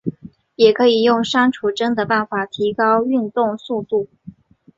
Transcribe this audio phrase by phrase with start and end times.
[0.55, 4.09] 也可以用删除帧的办法提高运动速度。